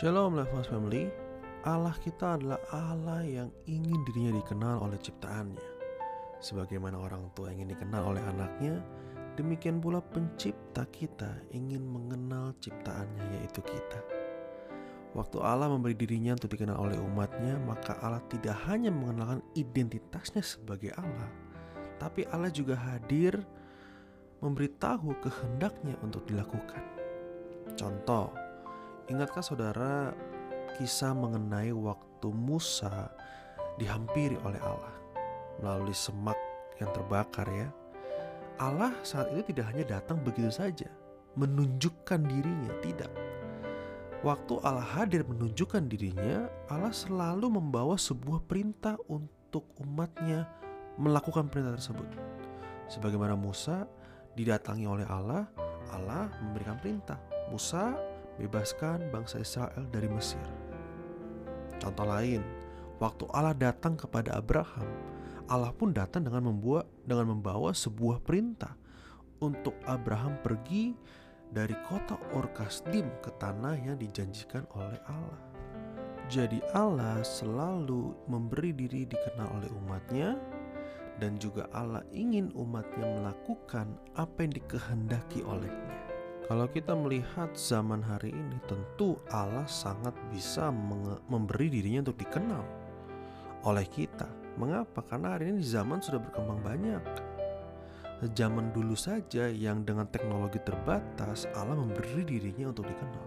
[0.00, 1.12] Shalom Levos Family.
[1.68, 5.60] Allah kita adalah Allah yang ingin dirinya dikenal oleh ciptaannya.
[6.40, 8.80] Sebagaimana orang tua ingin dikenal oleh anaknya
[9.36, 14.00] Demikian pula pencipta kita ingin mengenal ciptaannya yaitu kita.
[15.12, 20.96] Waktu Allah memberi dirinya untuk dikenal oleh umatnya Maka Allah tidak hanya mengenalkan identitasnya sebagai
[20.96, 21.28] Allah
[22.00, 23.36] Tapi Allah juga hadir
[24.40, 26.88] memberitahu kehendaknya untuk dilakukan.
[27.76, 28.39] Contoh,
[29.10, 30.14] Ingatkah saudara
[30.78, 33.10] kisah mengenai waktu Musa
[33.74, 34.94] dihampiri oleh Allah
[35.58, 36.38] melalui semak
[36.78, 37.66] yang terbakar ya?
[38.62, 40.86] Allah saat itu tidak hanya datang begitu saja,
[41.34, 43.10] menunjukkan dirinya, tidak.
[44.22, 50.46] Waktu Allah hadir menunjukkan dirinya, Allah selalu membawa sebuah perintah untuk umatnya
[51.00, 52.06] melakukan perintah tersebut.
[52.86, 53.90] Sebagaimana Musa
[54.38, 55.50] didatangi oleh Allah,
[55.90, 57.18] Allah memberikan perintah.
[57.50, 57.96] Musa
[58.40, 60.42] bebaskan bangsa Israel dari Mesir.
[61.80, 62.40] Contoh lain,
[62.96, 64.88] waktu Allah datang kepada Abraham,
[65.50, 68.76] Allah pun datang dengan membuat dengan membawa sebuah perintah
[69.40, 70.94] untuk Abraham pergi
[71.50, 75.42] dari kota Orkasdim ke tanah yang dijanjikan oleh Allah.
[76.30, 80.38] Jadi Allah selalu memberi diri dikenal oleh umatnya
[81.18, 86.09] dan juga Allah ingin umatnya melakukan apa yang dikehendaki olehnya.
[86.50, 90.74] Kalau kita melihat zaman hari ini, tentu Allah sangat bisa
[91.30, 92.66] memberi dirinya untuk dikenal
[93.70, 94.26] oleh kita.
[94.58, 94.98] Mengapa?
[95.06, 97.06] Karena hari ini zaman sudah berkembang banyak.
[98.34, 103.26] Zaman dulu saja yang dengan teknologi terbatas, Allah memberi dirinya untuk dikenal.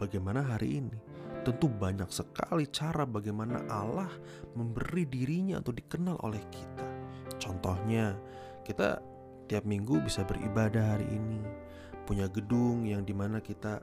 [0.00, 0.96] Bagaimana hari ini?
[1.44, 4.08] Tentu banyak sekali cara bagaimana Allah
[4.56, 6.88] memberi dirinya untuk dikenal oleh kita.
[7.36, 8.16] Contohnya,
[8.64, 9.04] kita
[9.52, 11.63] tiap minggu bisa beribadah hari ini
[12.04, 13.80] punya gedung yang di mana kita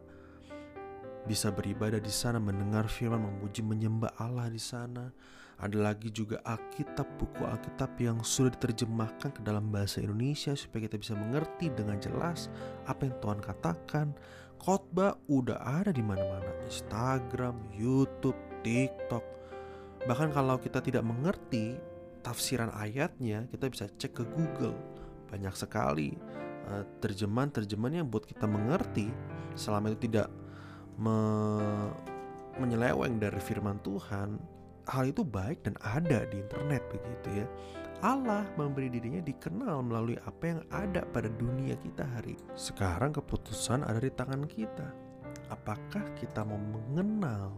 [1.25, 5.13] bisa beribadah di sana, mendengar firman, memuji, menyembah Allah di sana.
[5.61, 10.97] Ada lagi juga Alkitab, buku Alkitab yang sudah diterjemahkan ke dalam bahasa Indonesia supaya kita
[10.97, 12.49] bisa mengerti dengan jelas
[12.89, 14.07] apa yang Tuhan katakan.
[14.57, 19.21] Khotbah udah ada di mana-mana, Instagram, YouTube, TikTok.
[20.09, 21.77] Bahkan kalau kita tidak mengerti
[22.25, 24.77] tafsiran ayatnya, kita bisa cek ke Google.
[25.29, 26.17] Banyak sekali
[27.03, 29.11] terjemahan-terjemahan yang buat kita mengerti
[29.53, 30.31] selama itu tidak
[30.95, 31.17] me
[32.59, 34.35] menyeleweng dari firman Tuhan
[34.89, 37.47] hal itu baik dan ada di internet begitu ya.
[38.01, 42.33] Allah memberi dirinya dikenal melalui apa yang ada pada dunia kita hari.
[42.57, 44.89] Sekarang keputusan ada di tangan kita.
[45.53, 47.53] Apakah kita mau mengenal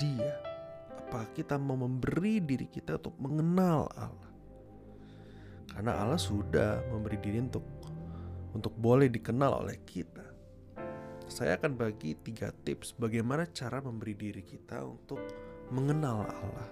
[0.00, 0.40] dia?
[0.96, 4.32] Apakah kita mau memberi diri kita untuk mengenal Allah?
[5.68, 7.64] Karena Allah sudah memberi diri untuk
[8.52, 10.24] untuk boleh dikenal oleh kita.
[11.28, 15.20] Saya akan bagi tiga tips bagaimana cara memberi diri kita untuk
[15.72, 16.70] mengenal Allah.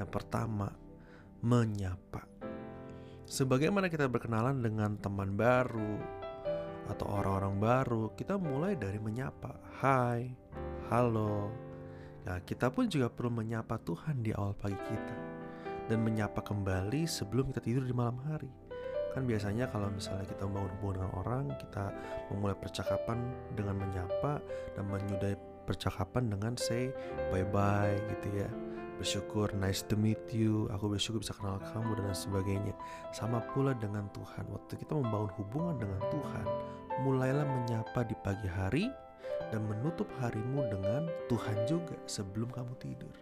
[0.00, 0.72] Yang pertama,
[1.44, 2.24] menyapa.
[3.28, 6.00] Sebagaimana kita berkenalan dengan teman baru
[6.88, 9.60] atau orang-orang baru, kita mulai dari menyapa.
[9.84, 10.32] Hai,
[10.88, 11.52] halo.
[12.24, 15.16] Nah, kita pun juga perlu menyapa Tuhan di awal pagi kita
[15.92, 18.67] dan menyapa kembali sebelum kita tidur di malam hari
[19.18, 21.84] kan biasanya kalau misalnya kita membangun hubungan dengan orang kita
[22.30, 23.18] memulai percakapan
[23.58, 24.38] dengan menyapa
[24.78, 25.34] dan menyudahi
[25.66, 26.94] percakapan dengan say
[27.34, 28.48] bye bye gitu ya.
[29.02, 32.74] Bersyukur nice to meet you aku bersyukur bisa kenal kamu dan sebagainya.
[33.10, 34.46] Sama pula dengan Tuhan.
[34.54, 36.46] Waktu kita membangun hubungan dengan Tuhan
[37.02, 38.86] mulailah menyapa di pagi hari
[39.50, 43.14] dan menutup harimu dengan Tuhan juga sebelum kamu tidur.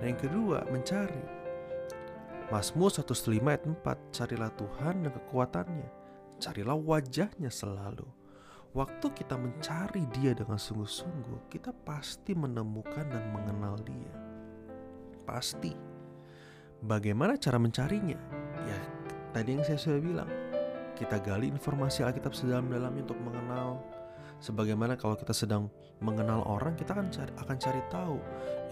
[0.00, 1.39] Dan yang kedua mencari
[2.50, 5.88] Mazmur 105 ayat 4 Carilah Tuhan dan kekuatannya
[6.42, 8.02] Carilah wajahnya selalu.
[8.74, 14.14] Waktu kita mencari dia dengan sungguh-sungguh Kita pasti menemukan dan mengenal dia.
[15.22, 15.70] Pasti.
[16.82, 18.18] Bagaimana cara mencarinya?
[18.66, 18.80] Ya
[19.30, 20.30] tadi yang saya sudah bilang
[20.98, 23.78] Kita gali informasi Alkitab sedalam-dalamnya untuk mengenal.
[24.42, 25.70] Sebagaimana kalau kita sedang
[26.02, 28.16] mengenal orang Kita akan cari, akan cari tahu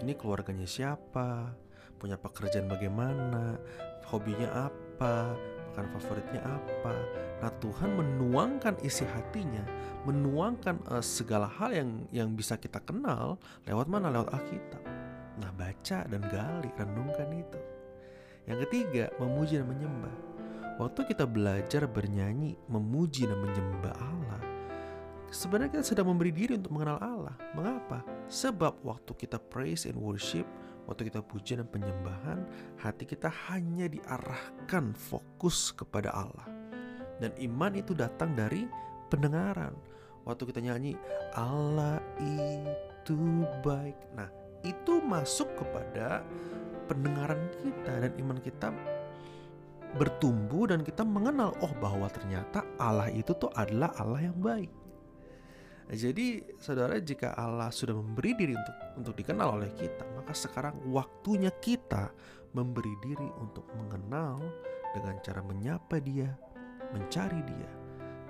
[0.03, 1.68] Ini keluarganya siapa
[1.99, 3.59] punya pekerjaan bagaimana,
[4.07, 5.35] hobinya apa,
[5.79, 6.95] makan favoritnya apa.
[7.39, 9.63] Nah, Tuhan menuangkan isi hatinya,
[10.03, 14.11] menuangkan uh, segala hal yang yang bisa kita kenal lewat mana?
[14.11, 14.83] Lewat Alkitab.
[15.39, 17.59] Nah, baca dan gali, renungkan itu.
[18.43, 20.15] Yang ketiga, memuji dan menyembah.
[20.83, 24.41] Waktu kita belajar bernyanyi, memuji dan menyembah Allah,
[25.31, 27.35] sebenarnya kita sedang memberi diri untuk mengenal Allah.
[27.55, 28.03] Mengapa?
[28.27, 30.47] Sebab waktu kita praise and worship,
[30.89, 32.49] Waktu kita puji dan penyembahan,
[32.81, 36.49] hati kita hanya diarahkan fokus kepada Allah.
[37.21, 38.65] Dan iman itu datang dari
[39.13, 39.77] pendengaran.
[40.25, 40.97] Waktu kita nyanyi,
[41.37, 43.93] Allah itu baik.
[44.17, 44.33] Nah,
[44.65, 46.25] itu masuk kepada
[46.89, 48.73] pendengaran kita dan iman kita
[49.93, 54.73] bertumbuh dan kita mengenal oh bahwa ternyata Allah itu tuh adalah Allah yang baik.
[55.89, 61.49] Jadi saudara jika Allah sudah memberi diri untuk untuk dikenal oleh kita, maka sekarang waktunya
[61.49, 62.13] kita
[62.53, 64.37] memberi diri untuk mengenal
[64.93, 66.29] dengan cara menyapa dia,
[66.93, 67.71] mencari dia,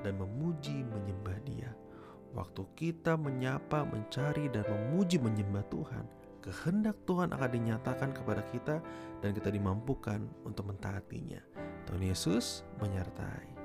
[0.07, 1.71] dan memuji menyembah dia.
[2.31, 6.05] Waktu kita menyapa, mencari, dan memuji menyembah Tuhan,
[6.39, 8.79] kehendak Tuhan akan dinyatakan kepada kita
[9.19, 11.41] dan kita dimampukan untuk mentaatinya.
[11.89, 13.58] Tuhan Yesus menyertai.